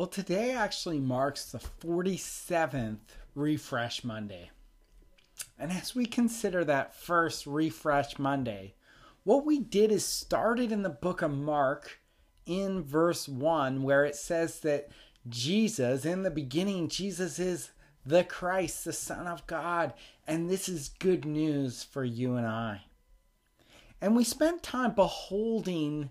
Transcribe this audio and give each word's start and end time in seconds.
Well, 0.00 0.08
today 0.08 0.52
actually 0.52 0.98
marks 0.98 1.44
the 1.44 1.58
47th 1.58 3.00
Refresh 3.34 4.02
Monday. 4.02 4.50
And 5.58 5.70
as 5.70 5.94
we 5.94 6.06
consider 6.06 6.64
that 6.64 6.94
first 6.94 7.46
Refresh 7.46 8.18
Monday, 8.18 8.72
what 9.24 9.44
we 9.44 9.58
did 9.58 9.92
is 9.92 10.02
started 10.02 10.72
in 10.72 10.84
the 10.84 10.88
book 10.88 11.20
of 11.20 11.32
Mark 11.32 12.00
in 12.46 12.82
verse 12.82 13.28
1, 13.28 13.82
where 13.82 14.06
it 14.06 14.16
says 14.16 14.60
that 14.60 14.88
Jesus, 15.28 16.06
in 16.06 16.22
the 16.22 16.30
beginning, 16.30 16.88
Jesus 16.88 17.38
is 17.38 17.72
the 18.06 18.24
Christ, 18.24 18.86
the 18.86 18.94
Son 18.94 19.26
of 19.26 19.46
God. 19.46 19.92
And 20.26 20.48
this 20.48 20.66
is 20.66 20.94
good 20.98 21.26
news 21.26 21.82
for 21.82 22.04
you 22.06 22.36
and 22.36 22.46
I. 22.46 22.84
And 24.00 24.16
we 24.16 24.24
spent 24.24 24.62
time 24.62 24.94
beholding 24.94 26.08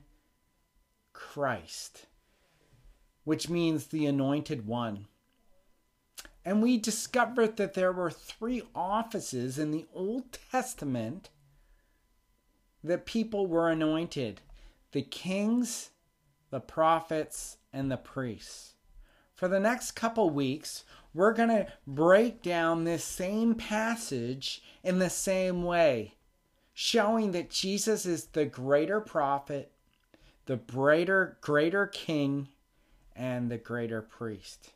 Christ 1.11 2.05
which 3.29 3.47
means 3.47 3.85
the 3.85 4.07
anointed 4.07 4.65
one. 4.65 5.05
And 6.43 6.63
we 6.63 6.77
discovered 6.77 7.57
that 7.57 7.75
there 7.75 7.91
were 7.91 8.09
three 8.09 8.63
offices 8.73 9.59
in 9.59 9.69
the 9.69 9.85
Old 9.93 10.35
Testament 10.51 11.29
that 12.83 13.05
people 13.05 13.45
were 13.45 13.69
anointed 13.69 14.41
the 14.93 15.03
kings, 15.03 15.91
the 16.49 16.59
prophets, 16.59 17.57
and 17.71 17.91
the 17.91 17.97
priests. 17.97 18.73
For 19.35 19.47
the 19.47 19.59
next 19.59 19.91
couple 19.91 20.31
weeks, 20.31 20.83
we're 21.13 21.33
going 21.33 21.49
to 21.49 21.67
break 21.85 22.41
down 22.41 22.83
this 22.83 23.03
same 23.03 23.53
passage 23.53 24.63
in 24.83 24.97
the 24.97 25.11
same 25.11 25.61
way, 25.61 26.15
showing 26.73 27.29
that 27.33 27.51
Jesus 27.51 28.07
is 28.07 28.25
the 28.25 28.45
greater 28.45 28.99
prophet, 28.99 29.71
the 30.47 30.55
greater 30.57 31.37
greater 31.41 31.85
king, 31.85 32.47
and 33.19 33.51
the 33.51 33.57
greater 33.57 34.01
priest. 34.01 34.71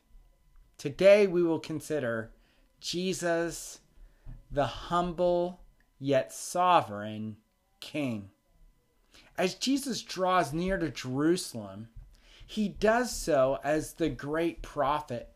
Today 0.76 1.26
we 1.26 1.42
will 1.42 1.58
consider 1.58 2.30
Jesus, 2.78 3.80
the 4.50 4.66
humble 4.66 5.62
yet 5.98 6.32
sovereign 6.32 7.38
King. 7.80 8.28
As 9.38 9.54
Jesus 9.54 10.02
draws 10.02 10.52
near 10.52 10.76
to 10.76 10.90
Jerusalem, 10.90 11.88
he 12.46 12.68
does 12.68 13.10
so 13.10 13.58
as 13.64 13.94
the 13.94 14.10
great 14.10 14.60
prophet. 14.62 15.30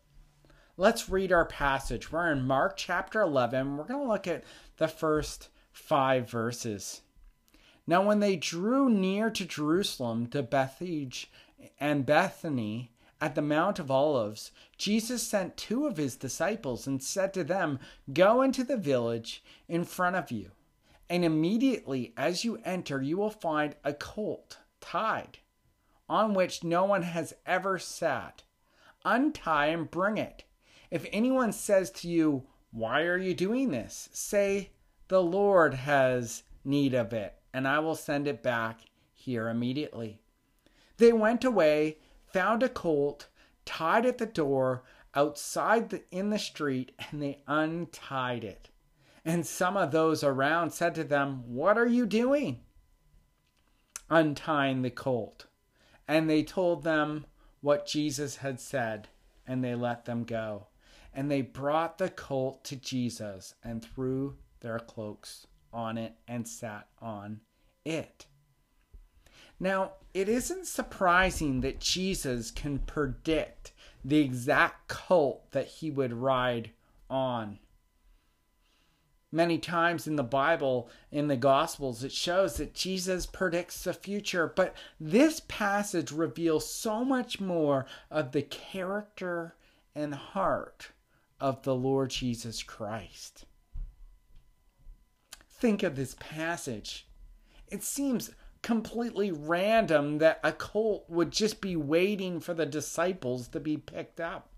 Let's 0.77 1.09
read 1.09 1.31
our 1.31 1.45
passage. 1.45 2.11
We're 2.11 2.31
in 2.31 2.45
Mark 2.45 2.77
chapter 2.77 3.21
11. 3.21 3.75
We're 3.75 3.83
going 3.85 4.01
to 4.01 4.07
look 4.07 4.27
at 4.27 4.43
the 4.77 4.87
first 4.87 5.49
five 5.71 6.29
verses. 6.29 7.01
Now, 7.87 8.05
when 8.05 8.19
they 8.19 8.35
drew 8.35 8.87
near 8.87 9.31
to 9.31 9.45
Jerusalem, 9.45 10.27
to 10.27 10.43
Bethphage 10.43 11.31
and 11.79 12.05
Bethany, 12.05 12.91
at 13.21 13.35
the 13.35 13.41
Mount 13.41 13.79
of 13.79 13.91
Olives, 13.91 14.51
Jesus 14.77 15.21
sent 15.23 15.57
two 15.57 15.85
of 15.85 15.97
his 15.97 16.15
disciples 16.15 16.87
and 16.87 17.03
said 17.03 17.33
to 17.33 17.43
them, 17.43 17.79
Go 18.13 18.41
into 18.41 18.63
the 18.63 18.77
village 18.77 19.43
in 19.67 19.83
front 19.83 20.15
of 20.15 20.31
you, 20.31 20.51
and 21.09 21.25
immediately 21.25 22.13
as 22.15 22.45
you 22.45 22.59
enter, 22.63 23.01
you 23.01 23.17
will 23.17 23.29
find 23.29 23.75
a 23.83 23.93
colt 23.93 24.59
tied, 24.79 25.39
on 26.07 26.33
which 26.33 26.63
no 26.63 26.85
one 26.85 27.03
has 27.03 27.33
ever 27.45 27.77
sat. 27.77 28.43
Untie 29.03 29.67
and 29.67 29.91
bring 29.91 30.17
it. 30.17 30.43
If 30.89 31.05
anyone 31.11 31.51
says 31.51 31.91
to 31.91 32.07
you, 32.07 32.43
Why 32.71 33.01
are 33.01 33.17
you 33.17 33.33
doing 33.33 33.71
this? 33.71 34.09
say, 34.13 34.71
The 35.09 35.21
Lord 35.21 35.73
has 35.73 36.43
need 36.63 36.93
of 36.93 37.13
it, 37.13 37.35
and 37.53 37.67
I 37.67 37.79
will 37.79 37.95
send 37.95 38.27
it 38.27 38.41
back 38.41 38.81
here 39.13 39.49
immediately. 39.49 40.19
They 40.97 41.13
went 41.13 41.43
away 41.43 41.97
found 42.31 42.63
a 42.63 42.69
colt 42.69 43.27
tied 43.65 44.05
at 44.05 44.17
the 44.17 44.25
door 44.25 44.83
outside 45.15 45.89
the, 45.89 46.03
in 46.11 46.29
the 46.29 46.39
street 46.39 46.91
and 46.97 47.21
they 47.21 47.41
untied 47.47 48.43
it. 48.43 48.69
And 49.25 49.45
some 49.45 49.77
of 49.77 49.91
those 49.91 50.23
around 50.23 50.71
said 50.71 50.95
to 50.95 51.03
them, 51.03 51.43
What 51.45 51.77
are 51.77 51.87
you 51.87 52.05
doing? 52.05 52.61
Untying 54.09 54.81
the 54.81 54.89
colt. 54.89 55.45
And 56.07 56.29
they 56.29 56.43
told 56.43 56.83
them 56.83 57.25
what 57.61 57.85
Jesus 57.85 58.37
had 58.37 58.59
said, 58.59 59.09
and 59.45 59.63
they 59.63 59.75
let 59.75 60.05
them 60.05 60.23
go. 60.23 60.67
And 61.13 61.29
they 61.29 61.41
brought 61.41 61.97
the 61.97 62.09
colt 62.09 62.63
to 62.65 62.75
Jesus 62.75 63.55
and 63.63 63.83
threw 63.83 64.37
their 64.61 64.79
cloaks 64.79 65.47
on 65.71 65.97
it 65.97 66.15
and 66.27 66.47
sat 66.47 66.87
on 67.01 67.41
it. 67.85 68.25
Now, 69.59 69.93
it 70.13 70.29
isn't 70.29 70.67
surprising 70.67 71.61
that 71.61 71.79
Jesus 71.79 72.51
can 72.51 72.79
predict 72.79 73.73
the 74.03 74.19
exact 74.19 74.87
colt 74.87 75.51
that 75.51 75.67
he 75.67 75.91
would 75.91 76.13
ride 76.13 76.71
on. 77.09 77.59
Many 79.31 79.59
times 79.59 80.07
in 80.07 80.15
the 80.15 80.23
Bible, 80.23 80.89
in 81.11 81.27
the 81.27 81.37
Gospels, 81.37 82.03
it 82.03 82.11
shows 82.11 82.57
that 82.57 82.73
Jesus 82.73 83.27
predicts 83.27 83.83
the 83.83 83.93
future, 83.93 84.51
but 84.55 84.75
this 84.99 85.41
passage 85.47 86.11
reveals 86.11 86.73
so 86.73 87.05
much 87.05 87.39
more 87.39 87.85
of 88.09 88.31
the 88.31 88.41
character 88.41 89.55
and 89.93 90.15
heart 90.15 90.89
of 91.39 91.61
the 91.61 91.75
Lord 91.75 92.09
Jesus 92.09 92.63
Christ. 92.63 93.45
Think 95.47 95.83
of 95.83 95.95
this 95.95 96.15
passage. 96.19 97.05
It 97.67 97.83
seems 97.83 98.31
completely 98.61 99.31
random 99.31 100.17
that 100.17 100.39
a 100.43 100.51
cult 100.51 101.09
would 101.09 101.31
just 101.31 101.61
be 101.61 101.75
waiting 101.75 102.39
for 102.39 102.53
the 102.53 102.65
disciples 102.65 103.47
to 103.49 103.59
be 103.59 103.77
picked 103.77 104.19
up. 104.19 104.49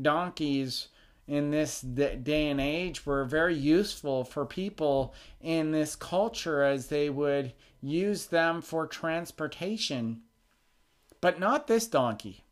Donkeys 0.00 0.88
in 1.26 1.50
this 1.50 1.80
day 1.80 2.48
and 2.48 2.60
age 2.60 3.06
were 3.06 3.24
very 3.24 3.54
useful 3.54 4.24
for 4.24 4.44
people 4.44 5.14
in 5.40 5.70
this 5.70 5.94
culture 5.96 6.62
as 6.62 6.88
they 6.88 7.08
would 7.08 7.52
use 7.80 8.26
them 8.26 8.60
for 8.60 8.86
transportation. 8.86 10.22
But 11.20 11.38
not 11.38 11.66
this 11.66 11.86
donkey. 11.86 12.44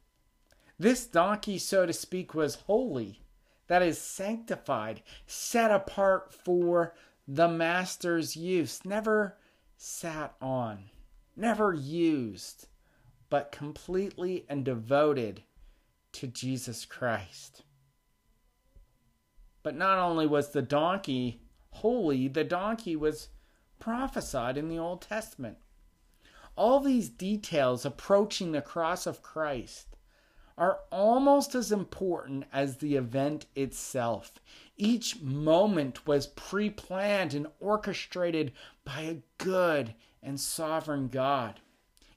This 0.79 1.07
donkey, 1.07 1.59
so 1.59 1.87
to 1.87 1.93
speak, 1.93 2.35
was 2.35 2.55
holy, 2.67 3.23
that 3.67 3.83
is, 3.83 3.99
sanctified, 3.99 5.03
set 5.27 5.71
apart 5.71 6.33
for 6.33 6.95
the 7.27 7.49
master's 7.49 8.37
use, 8.37 8.85
never 8.85 9.37
sat 9.81 10.35
on, 10.43 10.91
never 11.37 11.73
used, 11.73 12.67
but 13.31 13.53
completely 13.53 14.45
and 14.49 14.65
devoted 14.65 15.45
to 16.11 16.27
Jesus 16.27 16.85
Christ. 16.85 17.63
But 19.63 19.77
not 19.77 19.99
only 19.99 20.27
was 20.27 20.51
the 20.51 20.63
donkey 20.63 21.43
holy, 21.71 22.27
the 22.27 22.43
donkey 22.43 22.97
was 22.97 23.29
prophesied 23.79 24.59
in 24.59 24.69
the 24.69 24.79
Old 24.79 25.01
Testament. 25.01 25.59
All 26.57 26.81
these 26.81 27.09
details 27.09 27.85
approaching 27.85 28.51
the 28.51 28.61
cross 28.61 29.07
of 29.07 29.23
Christ 29.23 29.97
are 30.57 30.81
almost 30.91 31.55
as 31.55 31.71
important 31.71 32.47
as 32.53 32.79
the 32.79 32.97
event 32.97 33.47
itself. 33.55 34.41
Each 34.81 35.21
moment 35.21 36.07
was 36.07 36.29
pre 36.29 36.71
planned 36.71 37.35
and 37.35 37.49
orchestrated 37.59 38.53
by 38.85 39.01
a 39.01 39.23
good 39.39 39.95
and 40.23 40.41
sovereign 40.41 41.09
God. 41.09 41.61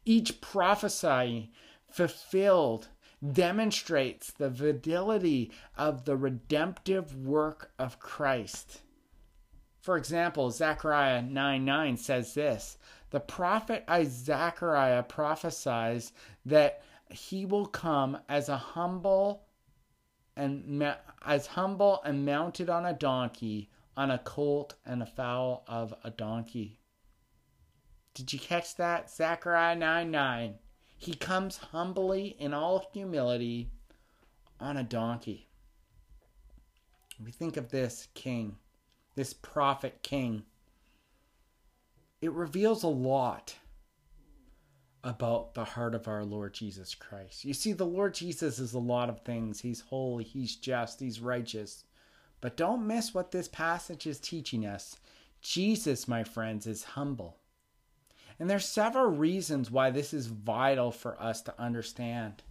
Each 0.05 0.39
prophecy 0.41 1.51
fulfilled 1.89 2.89
demonstrates 3.33 4.31
the 4.31 4.49
validity 4.49 5.51
of 5.75 6.05
the 6.05 6.15
redemptive 6.15 7.15
work 7.15 7.71
of 7.79 7.99
Christ. 7.99 8.81
For 9.81 9.97
example, 9.97 10.51
Zechariah 10.51 11.23
9 11.23 11.65
9 11.65 11.97
says 11.97 12.35
this 12.35 12.77
The 13.09 13.19
prophet 13.19 13.85
Zechariah 14.03 15.03
prophesies 15.03 16.13
that 16.45 16.83
he 17.09 17.45
will 17.45 17.65
come 17.65 18.19
as 18.29 18.49
a 18.49 18.57
humble 18.57 19.47
and 20.35 20.83
as 21.25 21.47
humble 21.47 22.01
and 22.03 22.25
mounted 22.25 22.69
on 22.69 22.85
a 22.85 22.93
donkey 22.93 23.69
on 23.97 24.09
a 24.11 24.17
colt 24.19 24.75
and 24.85 25.03
a 25.03 25.05
foal 25.05 25.63
of 25.67 25.93
a 26.03 26.09
donkey. 26.09 26.79
Did 28.13 28.33
you 28.33 28.39
catch 28.39 28.75
that 28.75 29.09
zechariah 29.09 29.75
9 29.75 30.11
9 30.11 30.55
he 30.97 31.13
comes 31.13 31.57
humbly 31.57 32.35
in 32.39 32.53
all 32.53 32.87
humility 32.93 33.71
on 34.59 34.77
a 34.77 34.83
donkey. 34.83 35.49
We 37.23 37.31
think 37.31 37.57
of 37.57 37.71
this 37.71 38.07
king 38.13 38.57
this 39.15 39.33
prophet 39.33 40.01
king. 40.03 40.43
It 42.21 42.31
reveals 42.31 42.83
a 42.83 42.87
lot 42.87 43.55
about 45.03 45.53
the 45.53 45.63
heart 45.63 45.95
of 45.95 46.07
our 46.07 46.23
Lord 46.23 46.53
Jesus 46.53 46.93
Christ. 46.93 47.43
You 47.43 47.53
see, 47.53 47.73
the 47.73 47.85
Lord 47.85 48.13
Jesus 48.13 48.59
is 48.59 48.73
a 48.73 48.79
lot 48.79 49.09
of 49.09 49.21
things. 49.21 49.61
He's 49.61 49.81
holy, 49.81 50.23
He's 50.23 50.55
just, 50.55 50.99
He's 50.99 51.19
righteous. 51.19 51.83
But 52.39 52.57
don't 52.57 52.87
miss 52.87 53.13
what 53.13 53.31
this 53.31 53.47
passage 53.47 54.07
is 54.07 54.19
teaching 54.19 54.65
us. 54.65 54.97
Jesus, 55.41 56.07
my 56.07 56.23
friends, 56.23 56.67
is 56.67 56.83
humble. 56.83 57.37
And 58.39 58.49
there's 58.49 58.65
several 58.65 59.05
reasons 59.05 59.69
why 59.69 59.91
this 59.91 60.13
is 60.13 60.27
vital 60.27 60.91
for 60.91 61.21
us 61.21 61.41
to 61.43 61.61
understand. 61.61 62.41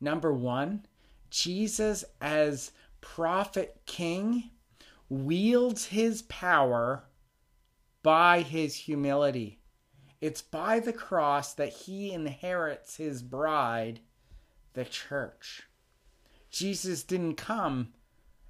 Number 0.00 0.32
one, 0.32 0.86
Jesus 1.30 2.04
as 2.20 2.72
prophet 3.00 3.80
king 3.84 4.50
wields 5.08 5.86
his 5.86 6.22
power 6.22 7.04
by 8.02 8.40
his 8.40 8.74
humility. 8.74 9.58
It's 10.26 10.42
by 10.42 10.80
the 10.80 10.92
cross 10.92 11.54
that 11.54 11.72
he 11.72 12.10
inherits 12.10 12.96
his 12.96 13.22
bride, 13.22 14.00
the 14.72 14.84
church. 14.84 15.68
Jesus 16.50 17.04
didn't 17.04 17.36
come 17.36 17.92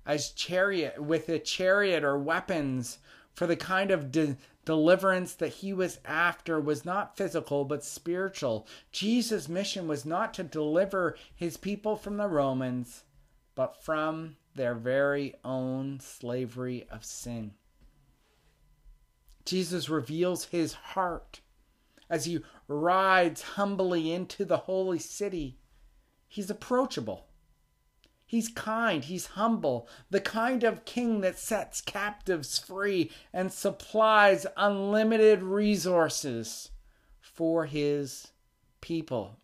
as 0.06 0.30
chariot 0.30 1.02
with 1.02 1.28
a 1.28 1.38
chariot 1.38 2.02
or 2.02 2.16
weapons 2.16 2.96
for 3.34 3.46
the 3.46 3.56
kind 3.56 3.90
of 3.90 4.10
de- 4.10 4.38
deliverance 4.64 5.34
that 5.34 5.52
he 5.52 5.74
was 5.74 5.98
after 6.06 6.58
was 6.58 6.86
not 6.86 7.14
physical 7.14 7.66
but 7.66 7.84
spiritual. 7.84 8.66
Jesus' 8.90 9.46
mission 9.46 9.86
was 9.86 10.06
not 10.06 10.32
to 10.32 10.42
deliver 10.44 11.14
his 11.34 11.58
people 11.58 11.94
from 11.94 12.16
the 12.16 12.26
Romans, 12.26 13.04
but 13.54 13.84
from 13.84 14.38
their 14.54 14.74
very 14.74 15.34
own 15.44 16.00
slavery 16.00 16.86
of 16.90 17.04
sin. 17.04 17.52
Jesus 19.44 19.90
reveals 19.90 20.46
his 20.46 20.72
heart 20.72 21.42
as 22.08 22.24
he 22.24 22.40
rides 22.68 23.42
humbly 23.42 24.12
into 24.12 24.44
the 24.44 24.58
holy 24.58 24.98
city. 24.98 25.58
He's 26.28 26.50
approachable. 26.50 27.26
He's 28.28 28.48
kind, 28.48 29.04
he's 29.04 29.26
humble, 29.26 29.88
the 30.10 30.20
kind 30.20 30.64
of 30.64 30.84
king 30.84 31.20
that 31.20 31.38
sets 31.38 31.80
captives 31.80 32.58
free 32.58 33.12
and 33.32 33.52
supplies 33.52 34.46
unlimited 34.56 35.44
resources 35.44 36.70
for 37.20 37.66
his 37.66 38.32
people. 38.80 39.38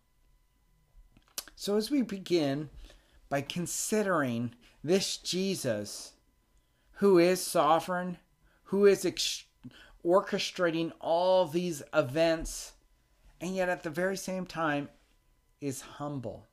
So, 1.55 1.77
as 1.77 1.89
we 1.89 2.01
begin 2.01 2.69
by 3.29 3.39
considering 3.39 4.53
this 4.83 5.15
Jesus, 5.15 6.11
who 6.95 7.17
is 7.17 7.41
sovereign, 7.41 8.17
who 8.65 8.85
is 8.85 9.05
ex- 9.05 9.45
orchestrating 10.05 10.91
all 10.99 11.45
these 11.45 11.81
events, 11.93 12.73
and 13.39 13.55
yet 13.55 13.69
at 13.69 13.83
the 13.83 13.89
very 13.89 14.17
same 14.17 14.45
time 14.45 14.89
is 15.61 15.81
humble. 15.81 16.45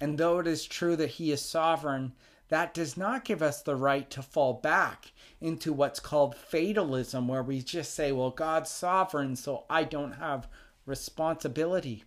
And 0.00 0.18
though 0.18 0.38
it 0.38 0.46
is 0.46 0.66
true 0.66 0.96
that 0.96 1.12
he 1.12 1.32
is 1.32 1.40
sovereign, 1.40 2.12
that 2.48 2.74
does 2.74 2.96
not 2.96 3.24
give 3.24 3.42
us 3.42 3.62
the 3.62 3.74
right 3.74 4.08
to 4.10 4.22
fall 4.22 4.54
back 4.54 5.12
into 5.40 5.72
what's 5.72 5.98
called 5.98 6.36
fatalism, 6.36 7.26
where 7.26 7.42
we 7.42 7.62
just 7.62 7.94
say, 7.94 8.12
well, 8.12 8.30
God's 8.30 8.70
sovereign, 8.70 9.34
so 9.34 9.64
I 9.68 9.84
don't 9.84 10.12
have 10.12 10.48
responsibility 10.84 12.04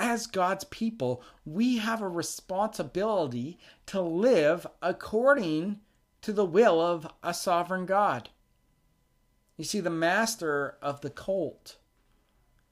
as 0.00 0.26
God's 0.26 0.64
people, 0.64 1.22
we 1.44 1.76
have 1.76 2.00
a 2.00 2.08
responsibility 2.08 3.58
to 3.86 4.00
live 4.00 4.66
according 4.80 5.80
to 6.22 6.32
the 6.32 6.44
will 6.44 6.80
of 6.80 7.06
a 7.22 7.32
sovereign 7.32 7.86
God. 7.86 8.28
You 9.56 9.64
see, 9.64 9.80
the 9.80 9.90
master 9.90 10.76
of 10.80 11.00
the 11.00 11.10
colt 11.10 11.76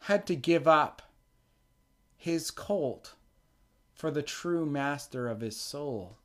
had 0.03 0.27
to 0.27 0.35
give 0.35 0.67
up 0.67 1.03
his 2.17 2.50
colt 2.50 3.15
for 3.95 4.11
the 4.11 4.23
true 4.23 4.65
master 4.65 5.29
of 5.29 5.41
his 5.41 5.56
soul. 5.56 6.19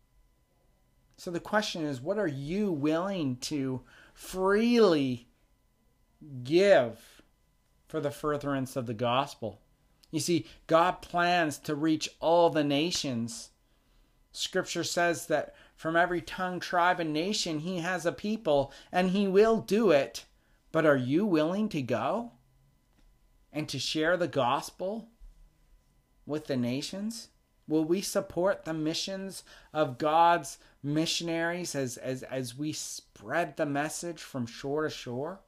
So 1.17 1.31
the 1.31 1.39
question 1.39 1.83
is 1.83 2.01
what 2.01 2.17
are 2.17 2.27
you 2.27 2.71
willing 2.71 3.37
to 3.37 3.81
freely 4.13 5.27
give 6.43 7.21
for 7.87 7.99
the 7.99 8.11
furtherance 8.11 8.75
of 8.75 8.85
the 8.85 8.93
gospel? 8.93 9.61
You 10.11 10.19
see, 10.19 10.45
God 10.67 11.01
plans 11.01 11.57
to 11.59 11.75
reach 11.75 12.09
all 12.19 12.49
the 12.49 12.63
nations. 12.63 13.49
Scripture 14.31 14.83
says 14.83 15.27
that 15.27 15.55
from 15.83 15.97
every 15.97 16.21
tongue, 16.21 16.61
tribe, 16.61 17.01
and 17.01 17.11
nation, 17.11 17.59
He 17.59 17.79
has 17.79 18.05
a 18.05 18.13
people, 18.13 18.71
and 18.89 19.09
He 19.09 19.27
will 19.27 19.59
do 19.59 19.91
it. 19.91 20.23
But 20.71 20.85
are 20.85 20.95
you 20.95 21.25
willing 21.25 21.67
to 21.67 21.81
go 21.81 22.31
and 23.51 23.67
to 23.67 23.77
share 23.77 24.15
the 24.15 24.29
gospel 24.29 25.09
with 26.25 26.47
the 26.47 26.55
nations? 26.55 27.27
Will 27.67 27.83
we 27.83 27.99
support 27.99 28.63
the 28.63 28.73
missions 28.73 29.43
of 29.73 29.97
God's 29.97 30.57
missionaries 30.81 31.75
as, 31.75 31.97
as, 31.97 32.23
as 32.23 32.57
we 32.57 32.71
spread 32.71 33.57
the 33.57 33.65
message 33.65 34.21
from 34.21 34.45
shore 34.45 34.83
to 34.83 34.89
shore? 34.89 35.41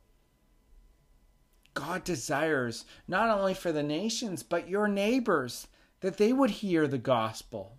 God 1.74 2.04
desires 2.04 2.84
not 3.08 3.30
only 3.30 3.54
for 3.54 3.72
the 3.72 3.84
nations, 3.84 4.44
but 4.44 4.68
your 4.68 4.90
neighbors, 4.90 5.68
that 6.02 6.18
they 6.18 6.34
would 6.34 6.50
hear 6.50 6.90
the 6.90 6.98
gospel. 6.98 7.78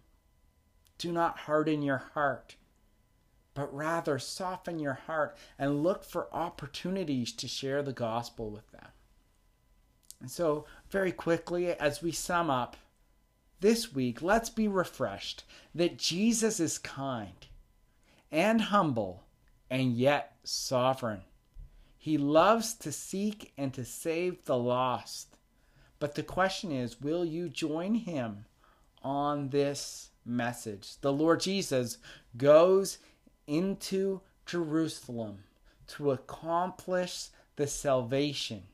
Do 0.99 1.13
not 1.13 1.41
harden 1.41 1.83
your 1.83 2.05
heart, 2.15 2.57
but 3.55 3.75
rather 3.75 4.19
soften 4.19 4.79
your 4.79 4.95
heart 4.95 5.37
and 5.59 5.83
look 5.83 6.05
for 6.05 6.35
opportunities 6.35 7.33
to 7.33 7.49
share 7.49 7.83
the 7.83 7.93
gospel 7.93 8.51
with 8.51 8.71
them. 8.73 8.89
And 10.21 10.31
so, 10.31 10.65
very 10.91 11.13
quickly, 11.13 11.69
as 11.69 12.03
we 12.03 12.13
sum 12.13 12.49
up 12.49 12.77
this 13.61 13.95
week, 13.95 14.23
let's 14.23 14.51
be 14.51 14.69
refreshed 14.69 15.45
that 15.75 15.99
Jesus 15.99 16.61
is 16.61 16.79
kind 16.79 17.47
and 18.31 18.61
humble 18.61 19.25
and 19.71 19.97
yet 19.97 20.37
sovereign. 20.45 21.23
He 21.99 22.19
loves 22.19 22.75
to 22.75 22.93
seek 22.93 23.53
and 23.59 23.75
to 23.75 23.85
save 23.85 24.45
the 24.45 24.57
lost. 24.57 25.39
But 25.99 26.15
the 26.15 26.23
question 26.23 26.71
is 26.71 27.01
will 27.01 27.25
you 27.25 27.49
join 27.49 27.95
him 27.95 28.45
on 29.03 29.49
this 29.49 30.11
message? 30.27 31.01
The 31.01 31.13
Lord 31.13 31.41
Jesus 31.41 31.99
goes 32.37 32.99
into 33.47 34.21
Jerusalem 34.45 35.45
to 35.89 36.11
accomplish 36.11 37.29
the 37.57 37.67
salvation. 37.67 38.65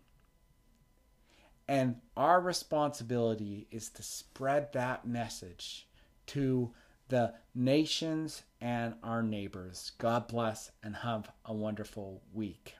And 1.68 1.96
our 2.16 2.40
responsibility 2.40 3.66
is 3.70 3.88
to 3.90 4.02
spread 4.02 4.72
that 4.72 5.06
message 5.06 5.86
to 6.26 6.72
the 7.08 7.34
nations 7.54 8.42
and 8.60 8.94
our 9.02 9.22
neighbors. 9.22 9.92
God 9.98 10.28
bless 10.28 10.70
and 10.82 10.96
have 10.96 11.30
a 11.44 11.52
wonderful 11.52 12.22
week. 12.32 12.74